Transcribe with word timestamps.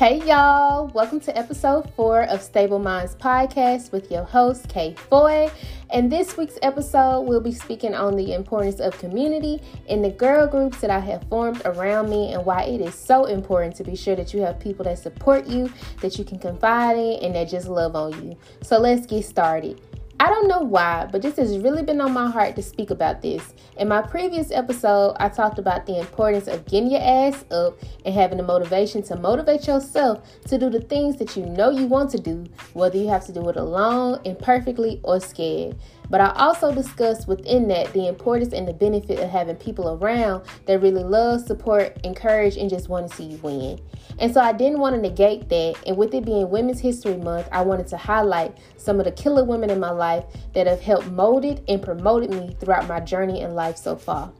Hey 0.00 0.26
y'all, 0.26 0.86
welcome 0.94 1.20
to 1.20 1.36
episode 1.36 1.92
four 1.94 2.22
of 2.22 2.40
Stable 2.40 2.78
Minds 2.78 3.14
Podcast 3.16 3.92
with 3.92 4.10
your 4.10 4.24
host, 4.24 4.66
Kay 4.66 4.94
Foy. 4.94 5.50
And 5.90 6.10
this 6.10 6.38
week's 6.38 6.58
episode, 6.62 7.20
we'll 7.28 7.42
be 7.42 7.52
speaking 7.52 7.94
on 7.94 8.16
the 8.16 8.32
importance 8.32 8.80
of 8.80 8.96
community 8.98 9.60
and 9.90 10.02
the 10.02 10.08
girl 10.08 10.46
groups 10.46 10.80
that 10.80 10.88
I 10.88 11.00
have 11.00 11.24
formed 11.24 11.60
around 11.66 12.08
me 12.08 12.32
and 12.32 12.46
why 12.46 12.62
it 12.62 12.80
is 12.80 12.94
so 12.94 13.26
important 13.26 13.76
to 13.76 13.84
be 13.84 13.94
sure 13.94 14.16
that 14.16 14.32
you 14.32 14.40
have 14.40 14.58
people 14.58 14.86
that 14.86 14.98
support 14.98 15.46
you, 15.46 15.70
that 16.00 16.18
you 16.18 16.24
can 16.24 16.38
confide 16.38 16.96
in, 16.96 17.22
and 17.22 17.34
that 17.34 17.50
just 17.50 17.68
love 17.68 17.94
on 17.94 18.24
you. 18.24 18.38
So 18.62 18.78
let's 18.78 19.04
get 19.04 19.26
started. 19.26 19.82
I 20.20 20.28
don't 20.28 20.48
know 20.48 20.60
why, 20.60 21.08
but 21.10 21.22
this 21.22 21.36
has 21.36 21.56
really 21.56 21.82
been 21.82 21.98
on 21.98 22.12
my 22.12 22.30
heart 22.30 22.54
to 22.56 22.62
speak 22.62 22.90
about 22.90 23.22
this. 23.22 23.54
In 23.78 23.88
my 23.88 24.02
previous 24.02 24.50
episode, 24.50 25.16
I 25.18 25.30
talked 25.30 25.58
about 25.58 25.86
the 25.86 25.98
importance 25.98 26.46
of 26.46 26.66
getting 26.66 26.90
your 26.90 27.00
ass 27.00 27.46
up 27.50 27.78
and 28.04 28.14
having 28.14 28.36
the 28.36 28.44
motivation 28.44 29.02
to 29.04 29.16
motivate 29.16 29.66
yourself 29.66 30.20
to 30.48 30.58
do 30.58 30.68
the 30.68 30.82
things 30.82 31.16
that 31.16 31.38
you 31.38 31.46
know 31.46 31.70
you 31.70 31.86
want 31.86 32.10
to 32.10 32.18
do, 32.18 32.44
whether 32.74 32.98
you 32.98 33.08
have 33.08 33.24
to 33.28 33.32
do 33.32 33.48
it 33.48 33.56
alone, 33.56 34.20
imperfectly, 34.26 35.00
or 35.04 35.20
scared. 35.20 35.74
But 36.10 36.20
I 36.20 36.32
also 36.34 36.74
discussed 36.74 37.28
within 37.28 37.68
that 37.68 37.92
the 37.92 38.08
importance 38.08 38.52
and 38.52 38.66
the 38.66 38.72
benefit 38.72 39.20
of 39.20 39.30
having 39.30 39.56
people 39.56 39.96
around 39.96 40.44
that 40.66 40.80
really 40.80 41.04
love, 41.04 41.46
support, 41.46 41.96
encourage, 42.04 42.56
and 42.56 42.68
just 42.68 42.88
want 42.88 43.08
to 43.08 43.16
see 43.16 43.24
you 43.24 43.38
win. 43.38 43.80
And 44.18 44.34
so 44.34 44.40
I 44.40 44.52
didn't 44.52 44.80
want 44.80 44.96
to 44.96 45.00
negate 45.00 45.48
that. 45.48 45.76
And 45.86 45.96
with 45.96 46.12
it 46.12 46.24
being 46.24 46.50
Women's 46.50 46.80
History 46.80 47.16
Month, 47.16 47.48
I 47.52 47.62
wanted 47.62 47.86
to 47.88 47.96
highlight 47.96 48.58
some 48.76 48.98
of 48.98 49.04
the 49.04 49.12
killer 49.12 49.44
women 49.44 49.70
in 49.70 49.78
my 49.78 49.92
life 49.92 50.24
that 50.52 50.66
have 50.66 50.80
helped 50.80 51.06
molded 51.06 51.62
and 51.68 51.80
promoted 51.80 52.30
me 52.30 52.56
throughout 52.58 52.88
my 52.88 52.98
journey 52.98 53.40
in 53.40 53.54
life 53.54 53.76
so 53.76 53.94
far. 53.94 54.32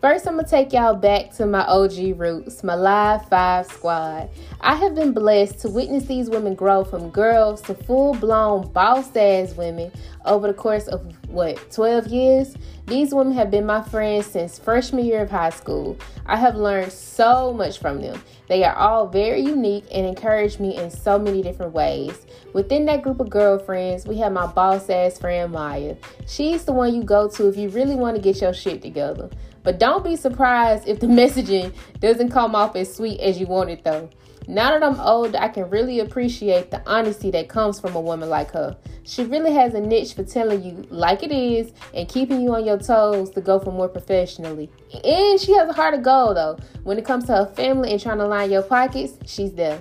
First, 0.00 0.26
I'm 0.26 0.36
gonna 0.36 0.48
take 0.48 0.72
y'all 0.72 0.94
back 0.94 1.30
to 1.32 1.44
my 1.44 1.62
OG 1.66 2.18
roots, 2.18 2.64
my 2.64 2.74
Live 2.74 3.28
5 3.28 3.66
squad. 3.66 4.30
I 4.62 4.74
have 4.74 4.94
been 4.94 5.12
blessed 5.12 5.60
to 5.60 5.68
witness 5.68 6.06
these 6.06 6.30
women 6.30 6.54
grow 6.54 6.84
from 6.84 7.10
girls 7.10 7.60
to 7.62 7.74
full 7.74 8.14
blown 8.14 8.72
boss 8.72 9.14
ass 9.14 9.54
women 9.56 9.92
over 10.24 10.46
the 10.46 10.54
course 10.54 10.86
of 10.88 11.04
what, 11.30 11.70
12 11.70 12.08
years? 12.08 12.54
These 12.86 13.14
women 13.14 13.32
have 13.34 13.50
been 13.50 13.66
my 13.66 13.82
friends 13.82 14.26
since 14.26 14.58
freshman 14.58 15.04
year 15.04 15.22
of 15.22 15.30
high 15.30 15.50
school. 15.50 15.96
I 16.26 16.36
have 16.36 16.56
learned 16.56 16.92
so 16.92 17.52
much 17.52 17.78
from 17.78 18.00
them. 18.00 18.20
They 18.48 18.64
are 18.64 18.74
all 18.74 19.06
very 19.06 19.40
unique 19.40 19.84
and 19.92 20.04
encourage 20.04 20.58
me 20.58 20.76
in 20.76 20.90
so 20.90 21.18
many 21.18 21.40
different 21.40 21.72
ways. 21.72 22.26
Within 22.52 22.86
that 22.86 23.02
group 23.02 23.20
of 23.20 23.30
girlfriends, 23.30 24.06
we 24.06 24.18
have 24.18 24.32
my 24.32 24.46
boss 24.46 24.90
ass 24.90 25.18
friend 25.18 25.52
Maya. 25.52 25.94
She's 26.26 26.64
the 26.64 26.72
one 26.72 26.94
you 26.94 27.04
go 27.04 27.28
to 27.28 27.48
if 27.48 27.56
you 27.56 27.68
really 27.68 27.94
want 27.94 28.16
to 28.16 28.22
get 28.22 28.40
your 28.40 28.52
shit 28.52 28.82
together. 28.82 29.30
But 29.62 29.78
don't 29.78 30.02
be 30.02 30.16
surprised 30.16 30.88
if 30.88 30.98
the 30.98 31.06
messaging 31.20 31.72
doesn't 32.00 32.30
come 32.30 32.54
off 32.56 32.74
as 32.74 32.92
sweet 32.92 33.20
as 33.20 33.38
you 33.38 33.46
want 33.46 33.70
it 33.70 33.84
though. 33.84 34.10
Now 34.50 34.72
that 34.72 34.82
I'm 34.82 34.98
old, 34.98 35.36
I 35.36 35.46
can 35.46 35.70
really 35.70 36.00
appreciate 36.00 36.72
the 36.72 36.82
honesty 36.84 37.30
that 37.30 37.48
comes 37.48 37.78
from 37.78 37.94
a 37.94 38.00
woman 38.00 38.28
like 38.28 38.50
her. 38.50 38.76
She 39.04 39.22
really 39.22 39.52
has 39.52 39.74
a 39.74 39.80
niche 39.80 40.14
for 40.14 40.24
telling 40.24 40.64
you 40.64 40.88
like 40.90 41.22
it 41.22 41.30
is 41.30 41.72
and 41.94 42.08
keeping 42.08 42.40
you 42.40 42.52
on 42.56 42.64
your 42.64 42.76
toes 42.76 43.30
to 43.30 43.40
go 43.40 43.60
for 43.60 43.70
more 43.70 43.88
professionally. 43.88 44.68
And 45.04 45.38
she 45.38 45.52
has 45.52 45.68
a 45.68 45.72
heart 45.72 45.94
of 45.94 46.02
gold 46.02 46.36
though. 46.36 46.58
When 46.82 46.98
it 46.98 47.04
comes 47.04 47.26
to 47.26 47.36
her 47.36 47.46
family 47.46 47.92
and 47.92 48.02
trying 48.02 48.18
to 48.18 48.26
line 48.26 48.50
your 48.50 48.62
pockets, 48.62 49.16
she's 49.24 49.52
there. 49.52 49.80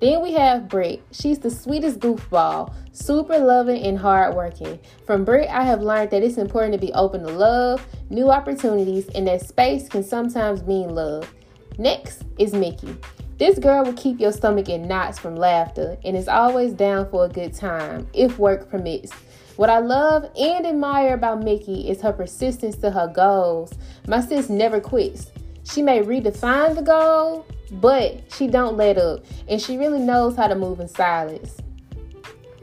Then 0.00 0.20
we 0.20 0.32
have 0.32 0.68
Britt. 0.68 1.00
She's 1.12 1.38
the 1.38 1.50
sweetest 1.50 2.00
goofball, 2.00 2.74
super 2.90 3.38
loving 3.38 3.84
and 3.84 3.96
hardworking. 3.96 4.80
From 5.06 5.24
Britt, 5.24 5.48
I 5.48 5.62
have 5.62 5.80
learned 5.80 6.10
that 6.10 6.24
it's 6.24 6.38
important 6.38 6.72
to 6.72 6.84
be 6.84 6.92
open 6.94 7.22
to 7.22 7.32
love, 7.32 7.86
new 8.10 8.32
opportunities, 8.32 9.06
and 9.10 9.28
that 9.28 9.42
space 9.42 9.88
can 9.88 10.02
sometimes 10.02 10.64
mean 10.64 10.88
love. 10.88 11.32
Next 11.78 12.24
is 12.36 12.52
Mickey. 12.52 12.96
This 13.38 13.56
girl 13.60 13.84
will 13.84 13.92
keep 13.92 14.18
your 14.18 14.32
stomach 14.32 14.68
in 14.68 14.88
knots 14.88 15.16
from 15.16 15.36
laughter 15.36 15.96
and 16.04 16.16
is 16.16 16.26
always 16.26 16.72
down 16.72 17.08
for 17.08 17.24
a 17.24 17.28
good 17.28 17.54
time, 17.54 18.08
if 18.12 18.36
work 18.36 18.68
permits. 18.68 19.12
What 19.54 19.70
I 19.70 19.78
love 19.78 20.28
and 20.36 20.66
admire 20.66 21.14
about 21.14 21.44
Mickey 21.44 21.88
is 21.88 22.00
her 22.00 22.12
persistence 22.12 22.76
to 22.78 22.90
her 22.90 23.06
goals. 23.06 23.72
My 24.08 24.20
sis 24.20 24.48
never 24.48 24.80
quits. 24.80 25.30
She 25.62 25.82
may 25.82 26.00
redefine 26.00 26.74
the 26.74 26.82
goal, 26.82 27.46
but 27.70 28.20
she 28.34 28.48
don't 28.48 28.76
let 28.76 28.98
up 28.98 29.24
and 29.46 29.62
she 29.62 29.78
really 29.78 30.00
knows 30.00 30.34
how 30.34 30.48
to 30.48 30.56
move 30.56 30.80
in 30.80 30.88
silence. 30.88 31.58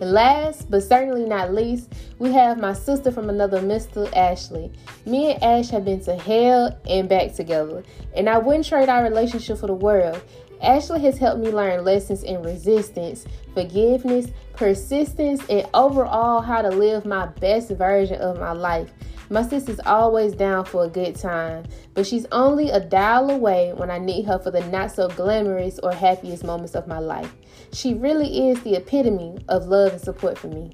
And 0.01 0.11
last 0.11 0.69
but 0.69 0.83
certainly 0.83 1.23
not 1.23 1.53
least, 1.53 1.93
we 2.19 2.31
have 2.33 2.59
my 2.59 2.73
sister 2.73 3.11
from 3.11 3.29
another 3.29 3.61
Mr. 3.61 4.13
Ashley. 4.13 4.71
Me 5.05 5.31
and 5.31 5.43
Ash 5.43 5.69
have 5.69 5.85
been 5.85 6.01
to 6.01 6.15
hell 6.17 6.77
and 6.89 7.07
back 7.07 7.33
together, 7.33 7.83
and 8.15 8.29
I 8.29 8.37
wouldn't 8.37 8.65
trade 8.65 8.89
our 8.89 9.03
relationship 9.03 9.57
for 9.57 9.67
the 9.67 9.73
world. 9.73 10.21
Ashley 10.61 11.01
has 11.01 11.17
helped 11.17 11.41
me 11.41 11.51
learn 11.51 11.83
lessons 11.83 12.23
in 12.23 12.41
resistance, 12.41 13.25
forgiveness, 13.53 14.27
persistence, 14.53 15.41
and 15.49 15.67
overall 15.73 16.41
how 16.41 16.61
to 16.61 16.69
live 16.69 17.05
my 17.05 17.27
best 17.27 17.69
version 17.71 18.19
of 18.21 18.39
my 18.39 18.51
life. 18.51 18.91
My 19.29 19.41
sister's 19.41 19.79
always 19.85 20.33
down 20.33 20.65
for 20.65 20.85
a 20.85 20.89
good 20.89 21.15
time, 21.15 21.65
but 21.93 22.05
she's 22.05 22.27
only 22.31 22.69
a 22.69 22.79
dial 22.79 23.31
away 23.31 23.73
when 23.73 23.89
I 23.89 23.97
need 23.97 24.25
her 24.25 24.37
for 24.37 24.51
the 24.51 24.61
not 24.67 24.91
so 24.91 25.07
glamorous 25.09 25.79
or 25.79 25.91
happiest 25.91 26.43
moments 26.43 26.75
of 26.75 26.87
my 26.87 26.99
life. 26.99 27.33
She 27.73 27.95
really 27.95 28.49
is 28.49 28.61
the 28.61 28.75
epitome 28.75 29.39
of 29.49 29.65
love 29.65 29.93
and 29.93 30.01
support 30.01 30.37
for 30.37 30.47
me. 30.47 30.71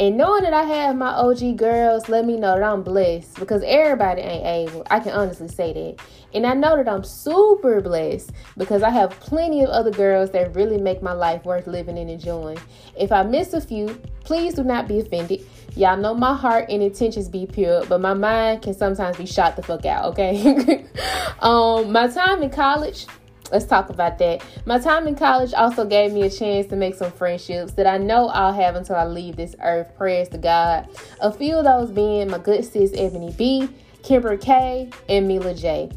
And 0.00 0.16
knowing 0.16 0.44
that 0.44 0.54
I 0.54 0.62
have 0.62 0.94
my 0.94 1.08
OG 1.08 1.56
girls, 1.56 2.08
let 2.08 2.24
me 2.24 2.36
know 2.36 2.54
that 2.54 2.62
I'm 2.62 2.84
blessed 2.84 3.34
because 3.34 3.64
everybody 3.66 4.20
ain't 4.20 4.70
able. 4.70 4.86
I 4.88 5.00
can 5.00 5.12
honestly 5.12 5.48
say 5.48 5.72
that. 5.72 5.96
And 6.32 6.46
I 6.46 6.54
know 6.54 6.76
that 6.76 6.88
I'm 6.88 7.02
super 7.02 7.80
blessed 7.80 8.30
because 8.56 8.84
I 8.84 8.90
have 8.90 9.10
plenty 9.18 9.64
of 9.64 9.70
other 9.70 9.90
girls 9.90 10.30
that 10.30 10.54
really 10.54 10.78
make 10.78 11.02
my 11.02 11.12
life 11.12 11.44
worth 11.44 11.66
living 11.66 11.98
and 11.98 12.08
enjoying. 12.08 12.58
If 12.96 13.10
I 13.10 13.24
miss 13.24 13.54
a 13.54 13.60
few, 13.60 14.00
please 14.22 14.54
do 14.54 14.62
not 14.62 14.86
be 14.86 15.00
offended. 15.00 15.44
Y'all 15.74 15.96
know 15.96 16.14
my 16.14 16.34
heart 16.34 16.66
and 16.68 16.80
intentions 16.80 17.28
be 17.28 17.46
pure, 17.46 17.84
but 17.86 18.00
my 18.00 18.14
mind 18.14 18.62
can 18.62 18.74
sometimes 18.74 19.16
be 19.16 19.26
shot 19.26 19.56
the 19.56 19.62
fuck 19.62 19.84
out, 19.84 20.04
okay? 20.06 20.84
um, 21.40 21.90
my 21.90 22.06
time 22.06 22.42
in 22.44 22.50
college, 22.50 23.06
let's 23.50 23.64
talk 23.66 23.90
about 23.90 24.18
that. 24.18 24.44
My 24.66 24.78
time 24.78 25.06
in 25.06 25.14
college 25.14 25.52
also 25.54 25.84
gave 25.84 26.12
me 26.12 26.22
a 26.22 26.30
chance 26.30 26.66
to 26.68 26.76
make 26.76 26.94
some 26.94 27.12
friendships 27.12 27.72
that 27.72 27.86
I 27.86 27.98
know 27.98 28.28
I'll 28.28 28.52
have 28.52 28.76
until 28.76 28.96
I 28.96 29.04
leave 29.04 29.36
this 29.36 29.54
earth. 29.62 29.94
Prayers 29.96 30.28
to 30.30 30.38
God. 30.38 30.88
A 31.20 31.32
few 31.32 31.56
of 31.56 31.64
those 31.64 31.90
being 31.90 32.30
my 32.30 32.38
good 32.38 32.64
sis 32.64 32.92
Ebony 32.94 33.32
B, 33.36 33.68
Kimber 34.02 34.36
K, 34.36 34.90
and 35.08 35.28
Mila 35.28 35.54
J. 35.54 35.90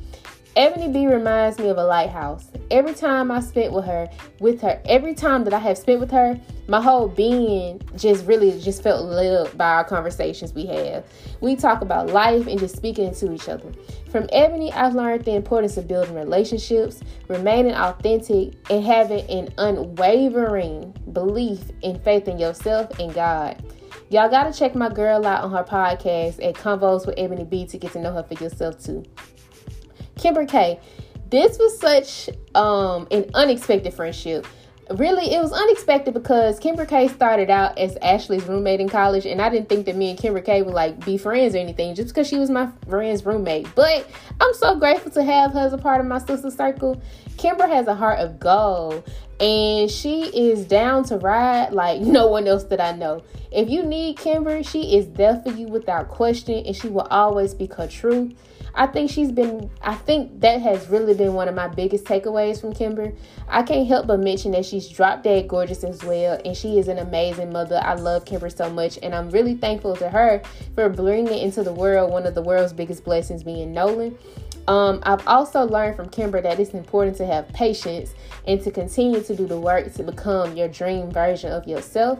Ebony 0.55 0.89
B 0.89 1.07
reminds 1.07 1.59
me 1.59 1.69
of 1.69 1.77
a 1.77 1.85
lighthouse. 1.85 2.50
Every 2.71 2.93
time 2.93 3.31
I 3.31 3.41
spent 3.41 3.73
with 3.73 3.83
her, 3.83 4.09
with 4.39 4.61
her, 4.61 4.81
every 4.85 5.13
time 5.13 5.43
that 5.43 5.53
I 5.53 5.59
have 5.59 5.77
spent 5.77 5.99
with 5.99 6.09
her, 6.11 6.39
my 6.69 6.81
whole 6.81 7.09
being 7.09 7.81
just 7.97 8.25
really 8.25 8.57
just 8.61 8.81
felt 8.81 9.05
lit 9.05 9.57
by 9.57 9.71
our 9.71 9.83
conversations 9.83 10.53
we 10.53 10.67
have. 10.67 11.03
We 11.41 11.57
talk 11.57 11.81
about 11.81 12.07
life 12.11 12.47
and 12.47 12.57
just 12.57 12.77
speaking 12.77 13.13
to 13.15 13.33
each 13.33 13.49
other. 13.49 13.69
From 14.09 14.29
Ebony, 14.31 14.71
I've 14.71 14.95
learned 14.95 15.25
the 15.25 15.35
importance 15.35 15.75
of 15.75 15.85
building 15.85 16.15
relationships, 16.15 17.01
remaining 17.27 17.73
authentic, 17.73 18.53
and 18.71 18.85
having 18.85 19.29
an 19.29 19.53
unwavering 19.57 20.93
belief 21.11 21.59
and 21.83 22.01
faith 22.03 22.29
in 22.29 22.39
yourself 22.39 22.97
and 22.99 23.13
God. 23.13 23.61
Y'all 24.09 24.29
gotta 24.29 24.57
check 24.57 24.75
my 24.75 24.87
girl 24.87 25.25
out 25.25 25.43
on 25.43 25.51
her 25.51 25.63
podcast 25.63 26.41
at 26.41 26.55
Convos 26.55 27.05
with 27.05 27.15
Ebony 27.17 27.43
B 27.43 27.65
to 27.65 27.77
get 27.77 27.91
to 27.91 27.99
know 27.99 28.13
her 28.13 28.23
for 28.23 28.41
yourself 28.41 28.81
too. 28.81 29.03
Kimber 30.17 30.45
K. 30.45 30.79
This 31.31 31.57
was 31.57 31.79
such 31.79 32.29
um, 32.55 33.07
an 33.09 33.31
unexpected 33.33 33.93
friendship. 33.93 34.45
Really, 34.97 35.33
it 35.33 35.41
was 35.41 35.53
unexpected 35.53 36.13
because 36.13 36.59
Kimber 36.59 36.85
K 36.85 37.07
started 37.07 37.49
out 37.49 37.77
as 37.77 37.97
Ashley's 38.01 38.45
roommate 38.47 38.81
in 38.81 38.89
college, 38.89 39.25
and 39.25 39.41
I 39.41 39.47
didn't 39.47 39.69
think 39.69 39.85
that 39.85 39.95
me 39.95 40.09
and 40.09 40.19
Kimber 40.19 40.41
K 40.41 40.61
would 40.61 40.73
like 40.73 41.05
be 41.05 41.17
friends 41.17 41.55
or 41.55 41.59
anything 41.59 41.95
just 41.95 42.09
because 42.09 42.27
she 42.27 42.37
was 42.37 42.49
my 42.49 42.69
friend's 42.89 43.25
roommate. 43.25 43.73
But 43.75 44.09
I'm 44.41 44.53
so 44.55 44.75
grateful 44.75 45.09
to 45.11 45.23
have 45.23 45.53
her 45.53 45.61
as 45.61 45.71
a 45.71 45.77
part 45.77 46.01
of 46.01 46.07
my 46.07 46.17
sister 46.17 46.51
circle. 46.51 47.01
Kimber 47.37 47.65
has 47.65 47.87
a 47.87 47.95
heart 47.95 48.19
of 48.19 48.37
gold, 48.37 49.09
and 49.39 49.89
she 49.89 50.23
is 50.23 50.65
down 50.65 51.05
to 51.05 51.17
ride 51.17 51.71
like 51.71 52.01
no 52.01 52.27
one 52.27 52.45
else 52.45 52.65
that 52.65 52.81
I 52.81 52.91
know. 52.91 53.23
If 53.53 53.69
you 53.69 53.83
need 53.83 54.17
Kimber, 54.17 54.63
she 54.63 54.97
is 54.97 55.09
there 55.11 55.41
for 55.41 55.51
you 55.51 55.67
without 55.67 56.09
question, 56.09 56.65
and 56.65 56.75
she 56.75 56.89
will 56.89 57.07
always 57.09 57.53
be 57.53 57.67
her 57.77 57.87
truth. 57.87 58.33
I 58.73 58.87
think 58.87 59.11
she's 59.11 59.31
been, 59.31 59.69
I 59.81 59.95
think 59.95 60.39
that 60.41 60.61
has 60.61 60.87
really 60.87 61.13
been 61.13 61.33
one 61.33 61.47
of 61.47 61.55
my 61.55 61.67
biggest 61.67 62.05
takeaways 62.05 62.61
from 62.61 62.73
Kimber. 62.73 63.13
I 63.47 63.63
can't 63.63 63.87
help 63.87 64.07
but 64.07 64.19
mention 64.19 64.51
that 64.51 64.65
she's 64.65 64.87
drop 64.87 65.23
dead 65.23 65.47
gorgeous 65.47 65.83
as 65.83 66.03
well, 66.03 66.39
and 66.45 66.55
she 66.55 66.79
is 66.79 66.87
an 66.87 66.99
amazing 66.99 67.51
mother. 67.51 67.79
I 67.83 67.95
love 67.95 68.25
Kimber 68.25 68.49
so 68.49 68.69
much, 68.69 68.97
and 69.03 69.13
I'm 69.13 69.29
really 69.29 69.55
thankful 69.55 69.95
to 69.97 70.09
her 70.09 70.41
for 70.75 70.89
bringing 70.89 71.37
into 71.37 71.63
the 71.63 71.73
world 71.73 72.11
one 72.11 72.25
of 72.25 72.35
the 72.35 72.41
world's 72.41 72.73
biggest 72.73 73.03
blessings 73.03 73.43
being 73.43 73.73
Nolan. 73.73 74.17
Um, 74.67 74.99
I've 75.03 75.27
also 75.27 75.63
learned 75.63 75.95
from 75.95 76.09
Kimber 76.09 76.41
that 76.41 76.59
it's 76.59 76.71
important 76.71 77.17
to 77.17 77.25
have 77.25 77.47
patience 77.49 78.13
and 78.47 78.61
to 78.61 78.71
continue 78.71 79.21
to 79.23 79.35
do 79.35 79.47
the 79.47 79.59
work 79.59 79.91
to 79.93 80.03
become 80.03 80.55
your 80.55 80.67
dream 80.67 81.11
version 81.11 81.51
of 81.51 81.67
yourself. 81.67 82.19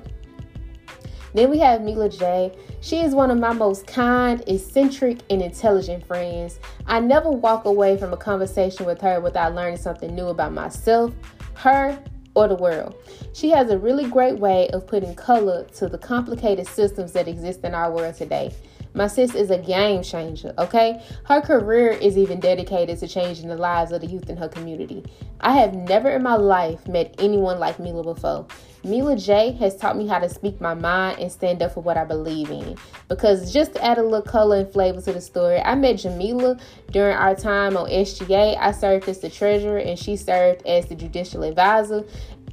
Then 1.33 1.49
we 1.49 1.59
have 1.59 1.81
Mila 1.81 2.09
J. 2.09 2.53
She 2.81 2.99
is 2.99 3.15
one 3.15 3.31
of 3.31 3.37
my 3.37 3.53
most 3.53 3.87
kind, 3.87 4.43
eccentric, 4.47 5.19
and 5.29 5.41
intelligent 5.41 6.05
friends. 6.05 6.59
I 6.87 6.99
never 6.99 7.29
walk 7.29 7.65
away 7.65 7.97
from 7.97 8.13
a 8.13 8.17
conversation 8.17 8.85
with 8.85 8.99
her 9.01 9.19
without 9.19 9.55
learning 9.55 9.77
something 9.77 10.13
new 10.13 10.27
about 10.27 10.53
myself, 10.53 11.13
her 11.55 12.01
or 12.35 12.47
the 12.47 12.55
world. 12.55 12.95
She 13.33 13.49
has 13.49 13.69
a 13.69 13.77
really 13.77 14.09
great 14.09 14.37
way 14.37 14.69
of 14.69 14.87
putting 14.87 15.15
color 15.15 15.65
to 15.75 15.87
the 15.87 15.97
complicated 15.97 16.67
systems 16.67 17.11
that 17.13 17.27
exist 17.27 17.63
in 17.63 17.73
our 17.73 17.91
world 17.91 18.15
today. 18.15 18.53
My 18.93 19.07
sis 19.07 19.35
is 19.35 19.49
a 19.51 19.57
game 19.57 20.03
changer, 20.03 20.53
okay? 20.57 21.01
Her 21.23 21.39
career 21.39 21.91
is 21.91 22.17
even 22.17 22.41
dedicated 22.41 22.99
to 22.99 23.07
changing 23.07 23.47
the 23.47 23.55
lives 23.55 23.93
of 23.93 24.01
the 24.01 24.07
youth 24.07 24.29
in 24.29 24.35
her 24.35 24.49
community. 24.49 25.03
I 25.39 25.53
have 25.53 25.73
never 25.73 26.09
in 26.09 26.23
my 26.23 26.35
life 26.35 26.87
met 26.87 27.15
anyone 27.17 27.57
like 27.57 27.79
Mila 27.79 28.03
before. 28.03 28.47
Mila 28.83 29.15
J 29.15 29.53
has 29.53 29.77
taught 29.77 29.95
me 29.95 30.07
how 30.07 30.19
to 30.19 30.27
speak 30.27 30.59
my 30.59 30.73
mind 30.73 31.19
and 31.19 31.31
stand 31.31 31.61
up 31.61 31.73
for 31.73 31.81
what 31.81 31.97
I 31.97 32.03
believe 32.03 32.49
in. 32.49 32.75
Because 33.07 33.53
just 33.53 33.73
to 33.75 33.83
add 33.83 33.97
a 33.97 34.03
little 34.03 34.23
color 34.23 34.57
and 34.57 34.73
flavor 34.73 34.99
to 35.01 35.13
the 35.13 35.21
story, 35.21 35.59
I 35.59 35.75
met 35.75 35.99
Jamila 35.99 36.57
during 36.91 37.15
our 37.15 37.35
time 37.35 37.77
on 37.77 37.89
SGA. 37.89 38.57
I 38.59 38.71
served 38.71 39.07
as 39.07 39.19
the 39.19 39.29
treasurer 39.29 39.77
and 39.77 39.97
she 39.97 40.17
served 40.17 40.65
as 40.65 40.87
the 40.87 40.95
judicial 40.95 41.43
advisor. 41.43 42.03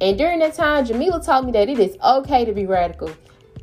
And 0.00 0.17
during 0.17 0.38
that 0.38 0.55
time, 0.55 0.85
Jamila 0.85 1.20
taught 1.23 1.44
me 1.44 1.52
that 1.52 1.69
it 1.69 1.81
is 1.81 1.96
okay 2.05 2.44
to 2.44 2.52
be 2.52 2.67
radical. 2.67 3.11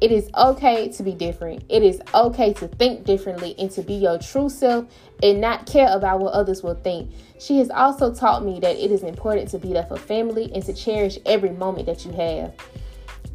It 0.02 0.12
is 0.12 0.30
okay 0.36 0.90
to 0.90 1.04
be 1.04 1.14
different. 1.14 1.64
It 1.70 1.82
is 1.82 2.02
okay 2.14 2.54
to 2.54 2.68
think 2.68 3.06
differently 3.06 3.56
and 3.58 3.72
to 3.72 3.82
be 3.82 3.94
your 3.94 4.18
true 4.18 4.50
self 4.50 4.86
and 5.24 5.40
not 5.40 5.66
care 5.66 5.88
about 5.96 6.20
what 6.20 6.34
others 6.34 6.64
will 6.64 6.76
think. 6.76 7.12
She 7.40 7.60
has 7.60 7.70
also 7.70 8.14
taught 8.14 8.44
me 8.44 8.60
that 8.60 8.76
it 8.76 8.92
is 8.92 9.04
important 9.04 9.50
to 9.50 9.58
be 9.58 9.74
there 9.74 9.86
for 9.86 9.98
family 9.98 10.52
and 10.54 10.64
to 10.66 10.74
cherish 10.74 11.18
every 11.26 11.52
moment 11.52 11.86
that 11.86 12.06
you 12.06 12.12
have. 12.12 12.54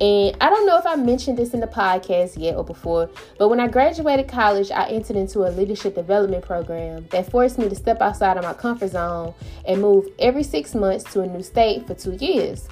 And 0.01 0.35
I 0.41 0.49
don't 0.49 0.65
know 0.65 0.79
if 0.79 0.87
I 0.87 0.97
mentioned 0.97 1.37
this 1.37 1.53
in 1.53 1.61
the 1.61 1.67
podcast 1.67 2.39
yet 2.39 2.57
or 2.57 2.65
before, 2.65 3.11
but 3.39 3.49
when 3.49 3.61
I 3.61 3.69
graduated 3.69 4.29
college, 4.29 4.71
I 4.71 4.89
entered 4.89 5.17
into 5.17 5.41
a 5.41 5.51
leadership 5.51 5.95
development 5.95 6.43
program 6.43 7.07
that 7.11 7.31
forced 7.31 7.59
me 7.59 7.69
to 7.69 7.75
step 7.75 8.01
outside 8.01 8.39
of 8.39 8.45
my 8.45 8.55
comfort 8.55 8.93
zone 8.93 9.35
and 9.67 9.83
move 9.83 10.07
every 10.19 10.43
six 10.43 10.75
months 10.75 11.05
to 11.13 11.21
a 11.21 11.27
new 11.27 11.43
state 11.43 11.87
for 11.87 11.95
two 11.95 12.13
years. 12.13 12.67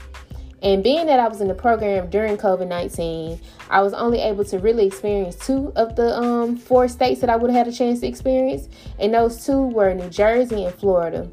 And 0.62 0.82
being 0.82 1.06
that 1.06 1.20
I 1.20 1.28
was 1.28 1.40
in 1.40 1.48
the 1.48 1.54
program 1.54 2.10
during 2.10 2.36
COVID 2.36 2.66
19, 2.66 3.40
I 3.70 3.80
was 3.80 3.92
only 3.92 4.20
able 4.20 4.44
to 4.46 4.58
really 4.58 4.86
experience 4.86 5.36
two 5.36 5.72
of 5.76 5.94
the 5.94 6.16
um, 6.16 6.56
four 6.56 6.88
states 6.88 7.20
that 7.20 7.30
I 7.30 7.36
would 7.36 7.50
have 7.50 7.66
had 7.66 7.72
a 7.72 7.76
chance 7.76 8.00
to 8.00 8.06
experience. 8.06 8.68
And 8.98 9.14
those 9.14 9.44
two 9.44 9.60
were 9.60 9.94
New 9.94 10.10
Jersey 10.10 10.64
and 10.64 10.74
Florida. 10.74 11.28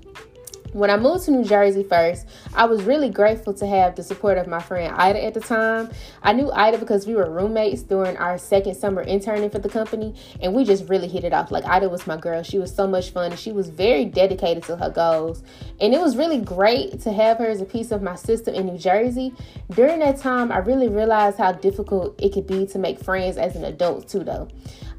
When 0.75 0.89
I 0.89 0.97
moved 0.97 1.23
to 1.23 1.31
New 1.31 1.45
Jersey 1.45 1.83
first, 1.83 2.27
I 2.53 2.65
was 2.65 2.83
really 2.83 3.09
grateful 3.09 3.53
to 3.53 3.65
have 3.65 3.95
the 3.95 4.03
support 4.03 4.37
of 4.37 4.45
my 4.45 4.59
friend 4.59 4.93
Ida 4.93 5.23
at 5.23 5.33
the 5.33 5.39
time. 5.39 5.89
I 6.21 6.33
knew 6.33 6.51
Ida 6.51 6.79
because 6.79 7.07
we 7.07 7.15
were 7.15 7.29
roommates 7.29 7.81
during 7.83 8.17
our 8.17 8.37
second 8.37 8.75
summer 8.75 9.01
interning 9.01 9.49
for 9.49 9.59
the 9.59 9.69
company, 9.69 10.15
and 10.41 10.53
we 10.53 10.65
just 10.65 10.89
really 10.89 11.07
hit 11.07 11.23
it 11.23 11.31
off. 11.31 11.49
Like, 11.49 11.63
Ida 11.63 11.87
was 11.87 12.05
my 12.05 12.17
girl. 12.17 12.43
She 12.43 12.59
was 12.59 12.75
so 12.75 12.87
much 12.87 13.11
fun, 13.11 13.31
and 13.31 13.39
she 13.39 13.53
was 13.53 13.69
very 13.69 14.03
dedicated 14.03 14.63
to 14.63 14.75
her 14.75 14.89
goals. 14.89 15.43
And 15.79 15.93
it 15.93 16.01
was 16.01 16.17
really 16.17 16.41
great 16.41 16.99
to 17.03 17.13
have 17.13 17.37
her 17.37 17.47
as 17.47 17.61
a 17.61 17.65
piece 17.65 17.91
of 17.91 18.01
my 18.01 18.15
system 18.15 18.53
in 18.53 18.65
New 18.65 18.77
Jersey. 18.77 19.33
During 19.73 19.99
that 19.99 20.17
time, 20.17 20.51
I 20.51 20.57
really 20.57 20.89
realized 20.89 21.37
how 21.37 21.53
difficult 21.53 22.21
it 22.21 22.33
could 22.33 22.47
be 22.47 22.67
to 22.67 22.79
make 22.79 22.99
friends 22.99 23.37
as 23.37 23.55
an 23.55 23.63
adult, 23.63 24.09
too, 24.09 24.25
though. 24.25 24.49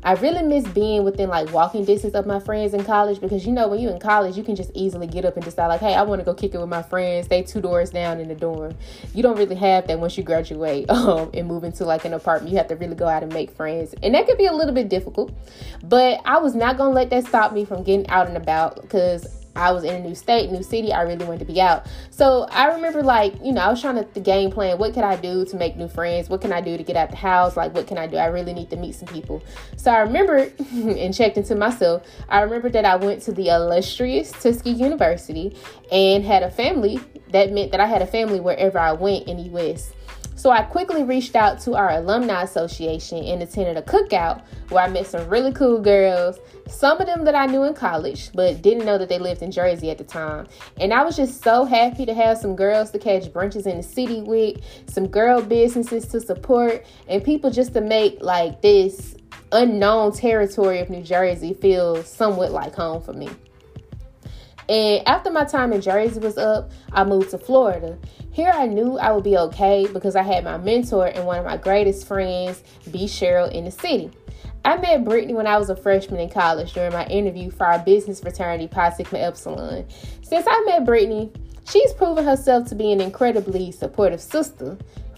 I 0.02 0.12
really 0.14 0.42
miss 0.42 0.66
being 0.68 1.04
within 1.04 1.28
like 1.28 1.52
walking 1.52 1.84
distance 1.84 2.14
of 2.14 2.26
my 2.26 2.38
friends 2.38 2.74
in 2.74 2.84
college 2.84 3.20
because 3.20 3.44
you 3.46 3.52
know 3.52 3.68
when 3.68 3.80
you're 3.80 3.92
in 3.92 3.98
college 3.98 4.36
you 4.36 4.44
can 4.44 4.54
just 4.54 4.70
easily 4.74 5.06
get 5.06 5.24
up 5.24 5.36
and 5.36 5.44
decide 5.44 5.66
like 5.66 5.80
hey 5.80 5.94
I 5.94 6.02
want 6.02 6.20
to 6.20 6.24
go 6.24 6.34
kick 6.34 6.54
it 6.54 6.58
with 6.58 6.68
my 6.68 6.82
friends. 6.82 7.28
They 7.28 7.42
two 7.42 7.60
doors 7.60 7.90
down 7.90 8.20
in 8.20 8.28
the 8.28 8.34
dorm. 8.34 8.74
You 9.14 9.22
don't 9.22 9.36
really 9.36 9.56
have 9.56 9.86
that 9.88 9.98
once 9.98 10.16
you 10.16 10.22
graduate 10.22 10.88
um, 10.90 11.30
and 11.34 11.48
move 11.48 11.64
into 11.64 11.84
like 11.84 12.04
an 12.04 12.14
apartment. 12.14 12.52
You 12.52 12.58
have 12.58 12.68
to 12.68 12.76
really 12.76 12.94
go 12.94 13.08
out 13.08 13.22
and 13.22 13.32
make 13.32 13.50
friends. 13.50 13.94
And 14.02 14.14
that 14.14 14.26
could 14.26 14.38
be 14.38 14.46
a 14.46 14.52
little 14.52 14.74
bit 14.74 14.88
difficult 14.88 15.32
but 15.82 16.20
I 16.24 16.38
was 16.38 16.54
not 16.54 16.76
gonna 16.76 16.94
let 16.94 17.10
that 17.10 17.26
stop 17.26 17.52
me 17.52 17.64
from 17.64 17.82
getting 17.82 18.08
out 18.08 18.28
and 18.28 18.36
about 18.36 18.82
because 18.82 19.45
I 19.56 19.72
was 19.72 19.84
in 19.84 19.94
a 19.94 20.00
new 20.00 20.14
state, 20.14 20.50
new 20.50 20.62
city. 20.62 20.92
I 20.92 21.02
really 21.02 21.24
wanted 21.24 21.40
to 21.40 21.44
be 21.44 21.60
out. 21.60 21.86
So 22.10 22.46
I 22.50 22.74
remember, 22.74 23.02
like, 23.02 23.34
you 23.42 23.52
know, 23.52 23.62
I 23.62 23.70
was 23.70 23.80
trying 23.80 23.96
to 23.96 24.06
the 24.14 24.20
game 24.20 24.50
plan. 24.50 24.78
What 24.78 24.94
can 24.94 25.04
I 25.04 25.16
do 25.16 25.44
to 25.46 25.56
make 25.56 25.76
new 25.76 25.88
friends? 25.88 26.28
What 26.28 26.40
can 26.40 26.52
I 26.52 26.60
do 26.60 26.76
to 26.76 26.82
get 26.82 26.96
out 26.96 27.10
the 27.10 27.16
house? 27.16 27.56
Like, 27.56 27.74
what 27.74 27.86
can 27.86 27.98
I 27.98 28.06
do? 28.06 28.16
I 28.16 28.26
really 28.26 28.52
need 28.52 28.70
to 28.70 28.76
meet 28.76 28.94
some 28.94 29.08
people. 29.08 29.42
So 29.76 29.90
I 29.90 30.00
remember 30.00 30.36
and 30.72 31.14
checked 31.14 31.36
into 31.36 31.54
myself. 31.54 32.02
I 32.28 32.40
remember 32.40 32.68
that 32.70 32.84
I 32.84 32.96
went 32.96 33.22
to 33.22 33.32
the 33.32 33.48
illustrious 33.48 34.32
Tuskegee 34.32 34.70
University 34.70 35.56
and 35.90 36.24
had 36.24 36.42
a 36.42 36.50
family. 36.50 37.00
That 37.30 37.52
meant 37.52 37.72
that 37.72 37.80
I 37.80 37.86
had 37.86 38.02
a 38.02 38.06
family 38.06 38.40
wherever 38.40 38.78
I 38.78 38.92
went 38.92 39.26
in 39.28 39.36
the 39.36 39.58
US. 39.58 39.92
So 40.36 40.50
I 40.50 40.62
quickly 40.62 41.02
reached 41.02 41.34
out 41.34 41.60
to 41.60 41.74
our 41.74 41.92
alumni 41.92 42.42
association 42.42 43.24
and 43.24 43.42
attended 43.42 43.78
a 43.78 43.82
cookout 43.82 44.42
where 44.68 44.84
I 44.84 44.88
met 44.88 45.06
some 45.06 45.26
really 45.30 45.50
cool 45.50 45.80
girls, 45.80 46.38
some 46.68 47.00
of 47.00 47.06
them 47.06 47.24
that 47.24 47.34
I 47.34 47.46
knew 47.46 47.64
in 47.64 47.72
college, 47.72 48.30
but 48.34 48.60
didn't 48.60 48.84
know 48.84 48.98
that 48.98 49.08
they 49.08 49.18
lived 49.18 49.40
in 49.40 49.50
Jersey 49.50 49.90
at 49.90 49.96
the 49.96 50.04
time. 50.04 50.46
And 50.78 50.92
I 50.92 51.04
was 51.04 51.16
just 51.16 51.42
so 51.42 51.64
happy 51.64 52.04
to 52.04 52.12
have 52.12 52.36
some 52.36 52.54
girls 52.54 52.90
to 52.90 52.98
catch 52.98 53.24
brunches 53.32 53.66
in 53.66 53.78
the 53.78 53.82
city 53.82 54.20
with, 54.20 54.60
some 54.86 55.06
girl 55.06 55.40
businesses 55.40 56.06
to 56.08 56.20
support, 56.20 56.84
and 57.08 57.24
people 57.24 57.50
just 57.50 57.72
to 57.72 57.80
make 57.80 58.18
like 58.20 58.60
this 58.60 59.16
unknown 59.52 60.12
territory 60.12 60.80
of 60.80 60.90
New 60.90 61.02
Jersey 61.02 61.54
feel 61.54 62.02
somewhat 62.02 62.52
like 62.52 62.74
home 62.74 63.02
for 63.02 63.14
me. 63.14 63.30
And 64.68 65.06
after 65.06 65.30
my 65.30 65.44
time 65.44 65.72
in 65.72 65.80
Jersey 65.80 66.18
was 66.18 66.38
up, 66.38 66.72
I 66.92 67.04
moved 67.04 67.30
to 67.30 67.38
Florida. 67.38 67.96
Here 68.32 68.50
I 68.52 68.66
knew 68.66 68.98
I 68.98 69.12
would 69.12 69.24
be 69.24 69.36
okay 69.36 69.86
because 69.92 70.16
I 70.16 70.22
had 70.22 70.44
my 70.44 70.58
mentor 70.58 71.06
and 71.06 71.24
one 71.24 71.38
of 71.38 71.44
my 71.44 71.56
greatest 71.56 72.06
friends, 72.06 72.62
B. 72.90 73.06
Cheryl, 73.06 73.50
in 73.50 73.64
the 73.64 73.70
city. 73.70 74.10
I 74.64 74.76
met 74.78 75.04
Brittany 75.04 75.32
when 75.34 75.46
I 75.46 75.58
was 75.58 75.70
a 75.70 75.76
freshman 75.76 76.18
in 76.18 76.28
college 76.28 76.72
during 76.72 76.92
my 76.92 77.06
interview 77.06 77.50
for 77.50 77.66
our 77.66 77.78
business 77.78 78.20
fraternity, 78.20 78.66
Pi 78.66 78.90
Sigma 78.90 79.20
Epsilon. 79.20 79.86
Since 80.22 80.44
I 80.48 80.64
met 80.66 80.84
Brittany, 80.84 81.30
she's 81.68 81.92
proven 81.92 82.24
herself 82.24 82.68
to 82.68 82.74
be 82.74 82.90
an 82.90 83.00
incredibly 83.00 83.70
supportive 83.70 84.20
sister, 84.20 84.76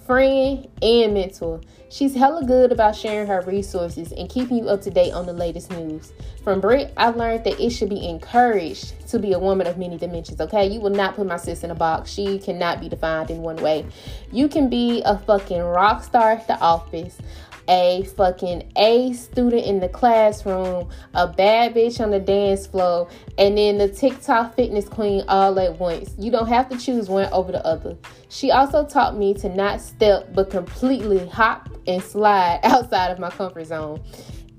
friend, 0.09 0.67
and 0.81 1.13
mentor. 1.13 1.61
She's 1.91 2.15
hella 2.15 2.43
good 2.43 2.73
about 2.73 2.97
sharing 2.97 3.27
her 3.29 3.43
resources 3.43 4.11
and 4.11 4.27
keeping 4.27 4.57
you 4.57 4.69
up 4.71 4.81
to 4.83 4.91
date 4.91 5.13
on 5.13 5.27
the 5.27 5.35
latest 5.35 5.71
news. 5.71 6.15
From 6.43 6.63
Brit, 6.63 6.95
I've 6.97 7.17
learned 7.17 7.45
that 7.45 7.61
it 7.61 7.71
should 7.71 7.91
be 7.91 8.09
encouraged 8.09 9.07
to 9.09 9.19
be 9.19 9.35
a 9.35 9.39
woman 9.39 9.67
of 9.67 9.77
many 9.77 9.99
dimensions, 9.99 10.41
okay? 10.41 10.67
You 10.67 10.81
will 10.81 10.91
not 10.91 11.15
put 11.15 11.27
my 11.27 11.37
sis 11.37 11.63
in 11.63 11.71
a 11.71 11.75
box. 11.75 12.11
She 12.11 12.39
cannot 12.39 12.81
be 12.81 12.89
defined 12.89 13.31
in 13.31 13.43
one 13.43 13.57
way. 13.57 13.85
You 14.33 14.49
can 14.49 14.71
be 14.71 15.03
a 15.05 15.19
fucking 15.19 15.61
rock 15.61 16.03
star 16.03 16.33
at 16.33 16.47
the 16.47 16.59
office, 16.59 17.19
a 17.69 18.05
fucking 18.17 18.73
A 18.77 19.13
student 19.13 19.67
in 19.67 19.81
the 19.81 19.89
classroom, 19.89 20.89
a 21.15 21.29
bad 21.29 21.75
bitch 21.75 22.01
on 22.01 22.11
the 22.11 22.19
dance 22.19 22.67
floor, 22.67 23.09
and 23.37 23.59
then 23.59 23.79
the 23.79 23.89
TikTok 23.89 24.57
fitness 24.57 24.89
queen 24.89 25.23
all 25.29 25.59
at 25.61 25.79
once. 25.79 26.15
You 26.19 26.31
don't 26.31 26.49
have 26.49 26.69
to 26.71 26.79
choose 26.79 27.09
one 27.09 27.29
over 27.33 27.53
the 27.53 27.65
other. 27.65 27.97
She 28.29 28.51
also 28.51 28.87
taught 28.87 29.17
me 29.17 29.35
to 29.35 29.49
not 29.49 29.81
step 29.81 30.33
but 30.35 30.51
completely 30.51 31.27
hop 31.29 31.69
and 31.87 32.03
slide 32.03 32.61
outside 32.65 33.11
of 33.11 33.19
my 33.19 33.31
comfort 33.31 33.67
zone. 33.67 34.03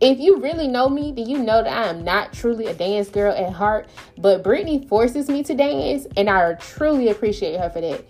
If 0.01 0.17
you 0.17 0.37
really 0.37 0.69
know 0.69 0.87
me, 0.87 1.11
then 1.11 1.27
you 1.27 1.39
know 1.39 1.61
that 1.61 1.67
I 1.67 1.89
am 1.89 2.05
not 2.05 2.31
truly 2.31 2.67
a 2.67 2.73
dance 2.73 3.09
girl 3.09 3.33
at 3.33 3.51
heart, 3.51 3.89
but 4.17 4.43
Brittany 4.43 4.87
forces 4.87 5.27
me 5.27 5.43
to 5.43 5.53
dance, 5.53 6.07
and 6.15 6.29
I 6.29 6.53
truly 6.53 7.09
appreciate 7.09 7.59
her 7.59 7.69
for 7.69 7.81
that. 7.81 8.05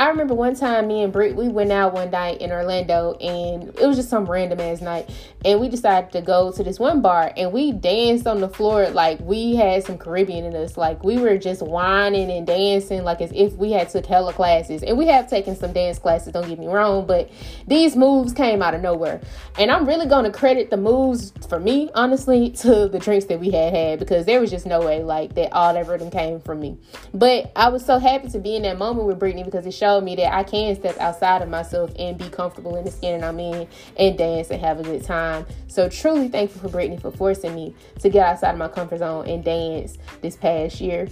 I 0.00 0.08
remember 0.08 0.32
one 0.32 0.54
time 0.54 0.88
me 0.88 1.02
and 1.02 1.12
Britt, 1.12 1.36
we 1.36 1.48
went 1.48 1.70
out 1.70 1.92
one 1.92 2.10
night 2.10 2.40
in 2.40 2.52
Orlando 2.52 3.12
and 3.20 3.64
it 3.78 3.86
was 3.86 3.98
just 3.98 4.08
some 4.08 4.24
random 4.24 4.58
ass 4.58 4.80
night. 4.80 5.10
And 5.44 5.60
we 5.60 5.68
decided 5.68 6.10
to 6.12 6.22
go 6.22 6.50
to 6.52 6.64
this 6.64 6.78
one 6.78 7.02
bar 7.02 7.30
and 7.36 7.52
we 7.52 7.72
danced 7.72 8.26
on 8.26 8.40
the 8.40 8.48
floor 8.48 8.88
like 8.88 9.20
we 9.20 9.56
had 9.56 9.84
some 9.84 9.98
Caribbean 9.98 10.46
in 10.46 10.56
us. 10.56 10.78
Like 10.78 11.04
we 11.04 11.18
were 11.18 11.36
just 11.36 11.60
whining 11.60 12.30
and 12.30 12.46
dancing 12.46 13.04
like 13.04 13.20
as 13.20 13.30
if 13.34 13.52
we 13.56 13.72
had 13.72 13.90
took 13.90 14.06
hella 14.06 14.32
classes. 14.32 14.82
And 14.82 14.96
we 14.96 15.06
have 15.08 15.28
taken 15.28 15.54
some 15.54 15.74
dance 15.74 15.98
classes, 15.98 16.32
don't 16.32 16.48
get 16.48 16.58
me 16.58 16.68
wrong, 16.68 17.06
but 17.06 17.30
these 17.66 17.94
moves 17.94 18.32
came 18.32 18.62
out 18.62 18.72
of 18.72 18.80
nowhere. 18.80 19.20
And 19.58 19.70
I'm 19.70 19.86
really 19.86 20.06
gonna 20.06 20.32
credit 20.32 20.70
the 20.70 20.78
moves 20.78 21.34
for 21.46 21.60
me, 21.60 21.90
honestly, 21.94 22.48
to 22.52 22.88
the 22.88 22.98
drinks 22.98 23.26
that 23.26 23.38
we 23.38 23.50
had 23.50 23.74
had 23.74 23.98
because 23.98 24.24
there 24.24 24.40
was 24.40 24.48
just 24.48 24.64
no 24.64 24.80
way 24.80 25.02
like 25.02 25.34
that 25.34 25.52
all 25.52 25.74
that 25.74 25.86
rhythm 25.86 26.10
came 26.10 26.40
from 26.40 26.58
me. 26.58 26.78
But 27.12 27.52
I 27.54 27.68
was 27.68 27.84
so 27.84 27.98
happy 27.98 28.30
to 28.30 28.38
be 28.38 28.56
in 28.56 28.62
that 28.62 28.78
moment 28.78 29.06
with 29.06 29.18
Brittany 29.18 29.44
because 29.44 29.66
it 29.66 29.74
showed 29.74 29.89
showed 29.90 30.04
me 30.04 30.14
that 30.16 30.32
I 30.32 30.44
can 30.44 30.76
step 30.76 30.96
outside 30.98 31.42
of 31.42 31.48
myself 31.48 31.90
and 31.98 32.16
be 32.16 32.28
comfortable 32.28 32.76
in 32.76 32.84
the 32.84 32.90
skin 32.90 33.20
that 33.20 33.26
I'm 33.26 33.40
in 33.40 33.66
and 33.96 34.16
dance 34.16 34.50
and 34.50 34.60
have 34.60 34.78
a 34.78 34.82
good 34.82 35.02
time. 35.02 35.46
So 35.66 35.88
truly 35.88 36.28
thankful 36.28 36.62
for 36.62 36.68
Brittany 36.68 36.96
for 36.96 37.10
forcing 37.10 37.54
me 37.54 37.74
to 38.00 38.08
get 38.08 38.24
outside 38.24 38.52
of 38.52 38.58
my 38.58 38.68
comfort 38.68 38.98
zone 38.98 39.28
and 39.28 39.42
dance 39.42 39.98
this 40.20 40.36
past 40.36 40.80
year. 40.80 41.08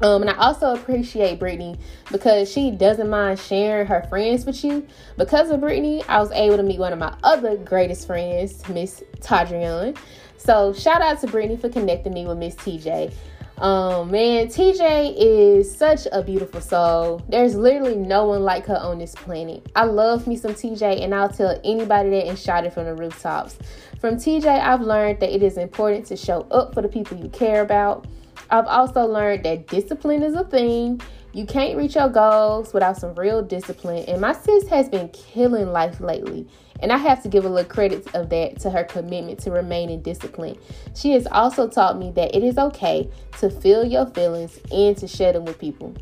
Um, 0.00 0.22
and 0.22 0.30
I 0.30 0.34
also 0.34 0.74
appreciate 0.74 1.38
Brittany 1.38 1.78
because 2.10 2.50
she 2.50 2.72
doesn't 2.72 3.08
mind 3.08 3.38
sharing 3.38 3.86
her 3.86 4.04
friends 4.08 4.44
with 4.44 4.64
you. 4.64 4.84
Because 5.16 5.50
of 5.50 5.60
Brittany, 5.60 6.02
I 6.08 6.18
was 6.18 6.32
able 6.32 6.56
to 6.56 6.64
meet 6.64 6.80
one 6.80 6.92
of 6.92 6.98
my 6.98 7.16
other 7.22 7.56
greatest 7.56 8.08
friends, 8.08 8.68
Miss 8.68 9.04
Tadrian. 9.20 9.96
So 10.36 10.72
shout 10.72 11.00
out 11.00 11.20
to 11.20 11.28
Brittany 11.28 11.56
for 11.56 11.68
connecting 11.68 12.12
me 12.12 12.26
with 12.26 12.38
Miss 12.38 12.56
TJ. 12.56 13.14
Um, 13.58 14.10
man, 14.10 14.48
TJ 14.48 15.14
is 15.16 15.72
such 15.72 16.08
a 16.10 16.22
beautiful 16.22 16.60
soul. 16.60 17.22
There's 17.28 17.54
literally 17.54 17.94
no 17.94 18.26
one 18.26 18.42
like 18.42 18.66
her 18.66 18.76
on 18.76 18.98
this 18.98 19.14
planet. 19.14 19.70
I 19.76 19.84
love 19.84 20.26
me 20.26 20.36
some 20.36 20.54
TJ, 20.54 21.02
and 21.02 21.14
I'll 21.14 21.28
tell 21.28 21.60
anybody 21.62 22.10
that 22.10 22.26
and 22.26 22.38
shout 22.38 22.64
it 22.64 22.72
from 22.72 22.86
the 22.86 22.94
rooftops. 22.94 23.58
From 24.00 24.16
TJ, 24.16 24.46
I've 24.46 24.80
learned 24.80 25.20
that 25.20 25.32
it 25.32 25.42
is 25.42 25.56
important 25.56 26.04
to 26.06 26.16
show 26.16 26.40
up 26.50 26.74
for 26.74 26.82
the 26.82 26.88
people 26.88 27.16
you 27.16 27.28
care 27.28 27.62
about. 27.62 28.06
I've 28.50 28.66
also 28.66 29.06
learned 29.06 29.44
that 29.44 29.68
discipline 29.68 30.22
is 30.22 30.34
a 30.34 30.44
thing. 30.44 31.00
You 31.34 31.44
can't 31.46 31.76
reach 31.76 31.96
your 31.96 32.08
goals 32.08 32.72
without 32.72 32.96
some 32.96 33.12
real 33.16 33.42
discipline. 33.42 34.04
And 34.06 34.20
my 34.20 34.32
sis 34.34 34.68
has 34.68 34.88
been 34.88 35.08
killing 35.08 35.72
life 35.72 36.00
lately. 36.00 36.46
And 36.78 36.92
I 36.92 36.96
have 36.96 37.24
to 37.24 37.28
give 37.28 37.44
a 37.44 37.48
little 37.48 37.68
credit 37.68 38.06
of 38.14 38.30
that 38.30 38.60
to 38.60 38.70
her 38.70 38.84
commitment 38.84 39.40
to 39.40 39.50
remaining 39.50 40.00
disciplined. 40.00 40.58
She 40.94 41.10
has 41.10 41.26
also 41.26 41.66
taught 41.68 41.98
me 41.98 42.12
that 42.12 42.36
it 42.36 42.44
is 42.44 42.56
okay 42.56 43.10
to 43.40 43.50
feel 43.50 43.84
your 43.84 44.06
feelings 44.06 44.60
and 44.70 44.96
to 44.96 45.08
share 45.08 45.32
them 45.32 45.44
with 45.44 45.58
people. 45.58 45.96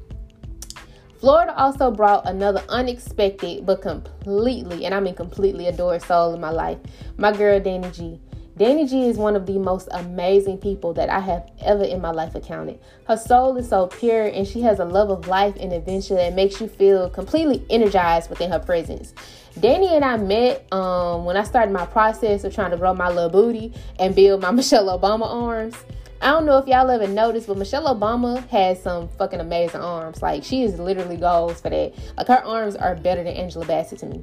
Florida 1.18 1.56
also 1.56 1.90
brought 1.90 2.28
another 2.28 2.62
unexpected 2.68 3.64
but 3.64 3.80
completely, 3.80 4.84
and 4.84 4.94
I 4.94 5.00
mean 5.00 5.14
completely 5.14 5.68
adored 5.68 6.02
soul 6.02 6.34
in 6.34 6.40
my 6.40 6.50
life. 6.50 6.78
My 7.16 7.32
girl 7.32 7.58
Danny 7.58 7.90
G. 7.90 8.20
Danny 8.58 8.86
G 8.86 9.08
is 9.08 9.16
one 9.16 9.34
of 9.34 9.46
the 9.46 9.58
most 9.58 9.88
amazing 9.92 10.58
people 10.58 10.92
that 10.94 11.08
I 11.08 11.20
have 11.20 11.50
ever 11.62 11.84
in 11.84 12.02
my 12.02 12.10
life 12.10 12.34
accounted. 12.34 12.78
Her 13.08 13.16
soul 13.16 13.56
is 13.56 13.70
so 13.70 13.86
pure 13.86 14.26
and 14.26 14.46
she 14.46 14.60
has 14.60 14.78
a 14.78 14.84
love 14.84 15.08
of 15.08 15.26
life 15.26 15.56
and 15.58 15.72
adventure 15.72 16.16
that 16.16 16.34
makes 16.34 16.60
you 16.60 16.68
feel 16.68 17.08
completely 17.08 17.64
energized 17.70 18.28
within 18.28 18.50
her 18.50 18.58
presence. 18.58 19.14
Danny 19.58 19.88
and 19.88 20.04
I 20.04 20.18
met 20.18 20.70
um, 20.70 21.24
when 21.24 21.38
I 21.38 21.44
started 21.44 21.72
my 21.72 21.86
process 21.86 22.44
of 22.44 22.54
trying 22.54 22.72
to 22.72 22.76
grow 22.76 22.92
my 22.92 23.08
little 23.08 23.30
booty 23.30 23.72
and 23.98 24.14
build 24.14 24.42
my 24.42 24.50
Michelle 24.62 24.86
Obama 24.86 25.26
arms. 25.26 25.74
I 26.20 26.30
don't 26.30 26.44
know 26.44 26.58
if 26.58 26.68
y'all 26.68 26.90
ever 26.90 27.08
noticed, 27.08 27.48
but 27.48 27.56
Michelle 27.56 27.92
Obama 27.92 28.46
has 28.48 28.80
some 28.82 29.08
fucking 29.08 29.40
amazing 29.40 29.80
arms. 29.80 30.20
Like 30.20 30.44
she 30.44 30.62
is 30.62 30.78
literally 30.78 31.16
goals 31.16 31.60
for 31.62 31.70
that. 31.70 31.94
Like 32.18 32.28
her 32.28 32.44
arms 32.44 32.76
are 32.76 32.94
better 32.96 33.24
than 33.24 33.34
Angela 33.34 33.64
Bassett 33.64 34.00
to 34.00 34.06
me. 34.06 34.22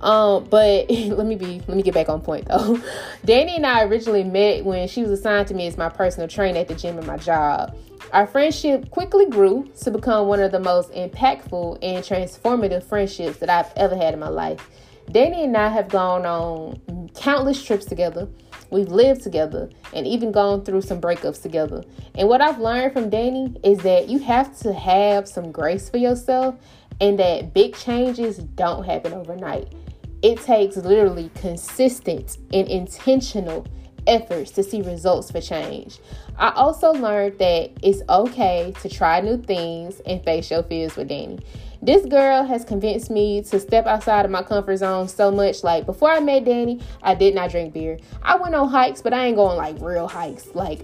Um, 0.00 0.44
but 0.44 0.90
let 0.90 1.26
me 1.26 1.36
be 1.36 1.60
let 1.66 1.76
me 1.76 1.82
get 1.82 1.94
back 1.94 2.08
on 2.08 2.20
point 2.20 2.48
though. 2.48 2.80
Danny 3.24 3.56
and 3.56 3.66
I 3.66 3.84
originally 3.84 4.24
met 4.24 4.64
when 4.64 4.88
she 4.88 5.02
was 5.02 5.10
assigned 5.10 5.48
to 5.48 5.54
me 5.54 5.66
as 5.66 5.76
my 5.76 5.88
personal 5.88 6.28
trainer 6.28 6.60
at 6.60 6.68
the 6.68 6.74
gym 6.74 6.98
at 6.98 7.06
my 7.06 7.16
job. 7.16 7.76
Our 8.12 8.26
friendship 8.26 8.90
quickly 8.90 9.26
grew 9.26 9.70
to 9.82 9.90
become 9.90 10.26
one 10.26 10.40
of 10.40 10.52
the 10.52 10.60
most 10.60 10.90
impactful 10.92 11.78
and 11.82 12.04
transformative 12.04 12.82
friendships 12.82 13.38
that 13.38 13.50
I've 13.50 13.72
ever 13.76 13.96
had 13.96 14.14
in 14.14 14.20
my 14.20 14.28
life. 14.28 14.68
Danny 15.10 15.44
and 15.44 15.56
I 15.56 15.68
have 15.68 15.88
gone 15.88 16.26
on 16.26 17.10
countless 17.14 17.62
trips 17.62 17.84
together 17.84 18.28
We've 18.70 18.88
lived 18.88 19.22
together 19.22 19.68
and 19.92 20.06
even 20.06 20.30
gone 20.30 20.64
through 20.64 20.82
some 20.82 21.00
breakups 21.00 21.42
together. 21.42 21.82
And 22.14 22.28
what 22.28 22.40
I've 22.40 22.60
learned 22.60 22.92
from 22.92 23.10
Danny 23.10 23.56
is 23.64 23.78
that 23.78 24.08
you 24.08 24.20
have 24.20 24.56
to 24.60 24.72
have 24.72 25.28
some 25.28 25.50
grace 25.50 25.88
for 25.88 25.96
yourself 25.96 26.54
and 27.00 27.18
that 27.18 27.52
big 27.52 27.74
changes 27.74 28.38
don't 28.38 28.84
happen 28.84 29.12
overnight. 29.12 29.72
It 30.22 30.40
takes 30.42 30.76
literally 30.76 31.30
consistent 31.34 32.38
and 32.52 32.68
intentional 32.68 33.66
efforts 34.06 34.50
to 34.52 34.62
see 34.62 34.82
results 34.82 35.30
for 35.30 35.40
change. 35.40 35.98
I 36.36 36.50
also 36.50 36.92
learned 36.92 37.38
that 37.38 37.70
it's 37.82 38.02
okay 38.08 38.72
to 38.82 38.88
try 38.88 39.20
new 39.20 39.36
things 39.36 40.00
and 40.06 40.22
face 40.24 40.50
your 40.50 40.62
fears 40.62 40.96
with 40.96 41.08
Danny. 41.08 41.38
This 41.82 42.04
girl 42.04 42.44
has 42.44 42.64
convinced 42.64 43.10
me 43.10 43.42
to 43.44 43.58
step 43.58 43.86
outside 43.86 44.26
of 44.26 44.30
my 44.30 44.42
comfort 44.42 44.76
zone 44.76 45.08
so 45.08 45.30
much. 45.30 45.64
Like 45.64 45.86
before 45.86 46.10
I 46.10 46.20
met 46.20 46.44
Danny, 46.44 46.80
I 47.02 47.14
did 47.14 47.34
not 47.34 47.50
drink 47.50 47.72
beer. 47.72 47.98
I 48.22 48.36
went 48.36 48.54
on 48.54 48.68
hikes, 48.68 49.00
but 49.00 49.14
I 49.14 49.26
ain't 49.26 49.36
going 49.36 49.56
like 49.56 49.80
real 49.80 50.06
hikes. 50.06 50.48
Like 50.54 50.80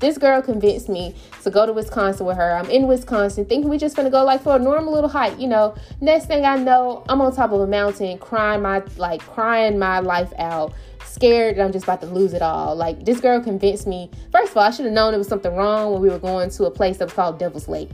this 0.00 0.18
girl 0.18 0.42
convinced 0.42 0.88
me 0.88 1.14
to 1.42 1.50
go 1.50 1.66
to 1.66 1.72
Wisconsin 1.72 2.26
with 2.26 2.36
her. 2.36 2.56
I'm 2.56 2.68
in 2.70 2.86
Wisconsin, 2.86 3.44
thinking 3.44 3.70
we're 3.70 3.78
just 3.78 3.96
gonna 3.96 4.10
go 4.10 4.24
like 4.24 4.42
for 4.42 4.56
a 4.56 4.58
normal 4.58 4.92
little 4.92 5.10
hike, 5.10 5.38
you 5.38 5.46
know. 5.46 5.74
Next 6.00 6.26
thing 6.26 6.44
I 6.44 6.56
know, 6.56 7.04
I'm 7.08 7.20
on 7.20 7.34
top 7.34 7.52
of 7.52 7.60
a 7.60 7.66
mountain 7.66 8.18
crying 8.18 8.62
my 8.62 8.82
like 8.96 9.20
crying 9.20 9.78
my 9.78 10.00
life 10.00 10.32
out, 10.38 10.72
scared 11.04 11.56
that 11.56 11.64
I'm 11.64 11.72
just 11.72 11.84
about 11.84 12.00
to 12.02 12.06
lose 12.06 12.32
it 12.32 12.42
all. 12.42 12.74
Like 12.74 13.04
this 13.04 13.20
girl 13.20 13.40
convinced 13.40 13.86
me. 13.86 14.10
First 14.32 14.52
of 14.52 14.56
all, 14.56 14.62
I 14.64 14.70
should 14.70 14.84
have 14.86 14.94
known 14.94 15.12
there 15.12 15.18
was 15.18 15.28
something 15.28 15.54
wrong 15.54 15.92
when 15.92 16.02
we 16.02 16.08
were 16.08 16.18
going 16.18 16.50
to 16.50 16.64
a 16.64 16.70
place 16.70 16.98
that 16.98 17.06
was 17.06 17.14
called 17.14 17.38
Devil's 17.38 17.68
Lake 17.68 17.90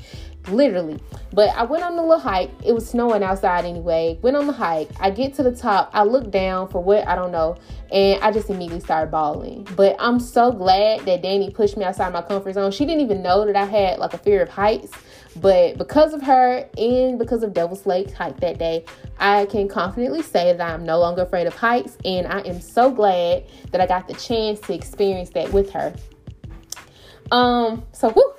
literally. 0.49 0.99
But 1.33 1.51
I 1.51 1.65
went 1.65 1.83
on 1.83 1.97
the 1.97 2.03
little 2.03 2.19
hike. 2.19 2.51
It 2.65 2.73
was 2.73 2.89
snowing 2.89 3.23
outside 3.23 3.65
anyway. 3.65 4.19
Went 4.23 4.37
on 4.37 4.47
the 4.47 4.53
hike. 4.53 4.89
I 5.01 5.11
get 5.11 5.35
to 5.35 5.43
the 5.43 5.55
top. 5.55 5.91
I 5.93 6.05
look 6.05 6.31
down 6.31 6.69
for 6.69 6.83
what 6.83 7.07
I 7.07 7.15
don't 7.15 7.33
know, 7.33 7.57
and 7.93 8.23
I 8.23 8.31
just 8.33 8.49
immediately 8.49 8.81
started 8.81 9.11
bawling. 9.11 9.67
But 9.77 9.97
I'm 9.99 10.21
so 10.21 10.53
glad 10.53 11.01
that 11.07 11.23
Danny 11.23 11.51
pushed 11.51 11.77
me 11.77 11.85
outside 11.85 12.13
my 12.13 12.23
comfort 12.23 12.55
zone. 12.55 12.71
She 12.71 12.85
didn't 12.85 13.03
even 13.03 13.23
know 13.23 13.45
that 13.47 13.57
I 13.57 13.65
had 13.65 13.99
like 13.99 14.15
a 14.15 14.19
fear 14.19 14.43
of 14.43 14.49
heights, 14.49 14.93
but 15.41 15.79
because 15.79 16.15
of 16.15 16.23
her 16.23 16.69
and 16.77 17.19
because 17.19 17.43
of 17.43 17.53
Devil's 17.53 17.87
Lake 17.87 18.13
hike 18.13 18.41
that 18.41 18.59
day, 18.59 18.85
I 19.19 19.47
can 19.47 19.69
confidently 19.69 20.23
say 20.23 20.53
that 20.53 20.75
I'm 20.75 20.85
no 20.85 20.99
longer 20.99 21.23
afraid 21.23 21.47
of 21.47 21.55
heights, 21.55 21.97
and 22.05 22.27
I 22.27 22.41
am 22.41 22.61
so 22.61 22.91
glad 22.91 23.45
that 23.71 23.81
I 23.81 23.87
got 23.87 24.09
the 24.09 24.15
chance 24.15 24.61
to 24.61 24.75
experience 24.75 25.31
that 25.31 25.53
with 25.53 25.71
her. 25.71 25.95
Um, 27.31 27.85
so 27.93 28.11
whoo, 28.11 28.33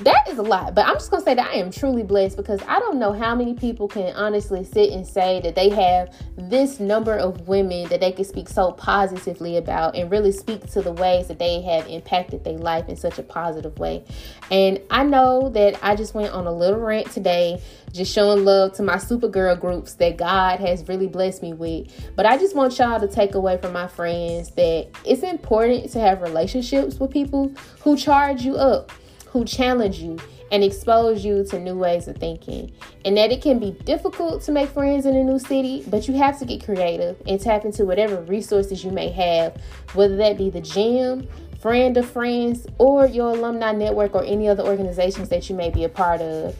that 0.00 0.26
is 0.26 0.38
a 0.38 0.42
lot 0.42 0.74
but 0.74 0.86
i'm 0.86 0.94
just 0.94 1.10
gonna 1.10 1.22
say 1.22 1.34
that 1.34 1.50
i 1.50 1.54
am 1.54 1.70
truly 1.70 2.02
blessed 2.02 2.36
because 2.36 2.62
i 2.66 2.78
don't 2.78 2.98
know 2.98 3.12
how 3.12 3.34
many 3.34 3.52
people 3.52 3.86
can 3.86 4.14
honestly 4.16 4.64
sit 4.64 4.90
and 4.90 5.06
say 5.06 5.38
that 5.42 5.54
they 5.54 5.68
have 5.68 6.14
this 6.36 6.80
number 6.80 7.14
of 7.14 7.46
women 7.46 7.86
that 7.88 8.00
they 8.00 8.10
can 8.10 8.24
speak 8.24 8.48
so 8.48 8.72
positively 8.72 9.56
about 9.58 9.94
and 9.94 10.10
really 10.10 10.32
speak 10.32 10.66
to 10.66 10.80
the 10.80 10.92
ways 10.92 11.28
that 11.28 11.38
they 11.38 11.60
have 11.60 11.86
impacted 11.88 12.42
their 12.42 12.56
life 12.56 12.88
in 12.88 12.96
such 12.96 13.18
a 13.18 13.22
positive 13.22 13.78
way. 13.78 14.02
And 14.50 14.80
i 14.90 15.02
know 15.02 15.50
that 15.50 15.78
i 15.82 15.94
just 15.94 16.14
went 16.14 16.32
on 16.32 16.46
a 16.46 16.52
little 16.52 16.80
rant 16.80 17.10
today 17.10 17.60
just 17.92 18.12
showing 18.12 18.46
love 18.46 18.72
to 18.74 18.82
my 18.82 18.96
supergirl 18.96 19.60
groups 19.60 19.94
that 19.94 20.16
god 20.16 20.58
has 20.60 20.88
really 20.88 21.06
blessed 21.06 21.42
me 21.42 21.52
with. 21.52 22.12
But 22.16 22.24
i 22.24 22.38
just 22.38 22.56
want 22.56 22.78
y'all 22.78 23.00
to 23.00 23.08
take 23.08 23.34
away 23.34 23.58
from 23.58 23.72
my 23.72 23.88
friends 23.88 24.50
that 24.52 24.88
it's 25.04 25.22
important 25.22 25.90
to 25.92 26.00
have 26.00 26.22
relationships 26.22 26.98
with 26.98 27.10
people 27.10 27.52
who 27.80 27.96
charge 27.96 28.42
you 28.42 28.56
up 28.56 28.90
who 29.32 29.44
challenge 29.44 29.98
you 29.98 30.18
and 30.50 30.62
expose 30.62 31.24
you 31.24 31.42
to 31.42 31.58
new 31.58 31.74
ways 31.74 32.06
of 32.06 32.16
thinking. 32.18 32.70
And 33.06 33.16
that 33.16 33.32
it 33.32 33.40
can 33.40 33.58
be 33.58 33.70
difficult 33.70 34.42
to 34.42 34.52
make 34.52 34.68
friends 34.68 35.06
in 35.06 35.16
a 35.16 35.24
new 35.24 35.38
city, 35.38 35.82
but 35.88 36.06
you 36.06 36.14
have 36.14 36.38
to 36.40 36.44
get 36.44 36.62
creative 36.62 37.20
and 37.26 37.40
tap 37.40 37.64
into 37.64 37.86
whatever 37.86 38.20
resources 38.22 38.84
you 38.84 38.90
may 38.90 39.08
have, 39.08 39.56
whether 39.94 40.16
that 40.16 40.36
be 40.36 40.50
the 40.50 40.60
gym, 40.60 41.26
friend 41.60 41.96
of 41.96 42.08
friends, 42.08 42.66
or 42.76 43.06
your 43.06 43.30
alumni 43.30 43.72
network 43.72 44.14
or 44.14 44.22
any 44.24 44.46
other 44.48 44.62
organizations 44.62 45.30
that 45.30 45.48
you 45.48 45.56
may 45.56 45.70
be 45.70 45.84
a 45.84 45.88
part 45.88 46.20
of. 46.20 46.54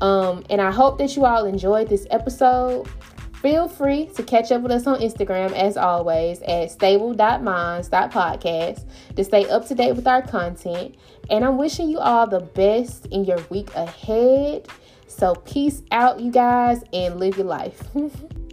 Um, 0.00 0.44
and 0.50 0.60
I 0.60 0.72
hope 0.72 0.98
that 0.98 1.14
you 1.14 1.24
all 1.24 1.46
enjoyed 1.46 1.88
this 1.88 2.06
episode. 2.10 2.88
Feel 3.46 3.68
free 3.68 4.06
to 4.16 4.24
catch 4.24 4.50
up 4.50 4.62
with 4.62 4.72
us 4.72 4.88
on 4.88 4.98
Instagram 4.98 5.52
as 5.52 5.76
always 5.76 6.42
at 6.42 6.72
stable.minds.podcast 6.72 8.84
to 9.14 9.22
stay 9.22 9.48
up 9.48 9.68
to 9.68 9.74
date 9.76 9.92
with 9.92 10.08
our 10.08 10.20
content. 10.20 10.96
And 11.30 11.44
I'm 11.44 11.56
wishing 11.56 11.88
you 11.88 12.00
all 12.00 12.26
the 12.26 12.40
best 12.40 13.06
in 13.12 13.24
your 13.24 13.38
week 13.48 13.72
ahead. 13.76 14.66
So, 15.06 15.36
peace 15.36 15.82
out, 15.92 16.18
you 16.18 16.32
guys, 16.32 16.82
and 16.92 17.20
live 17.20 17.36
your 17.36 17.46
life. 17.46 17.80